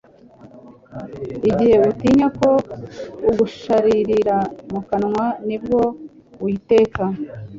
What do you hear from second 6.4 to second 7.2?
uyiteka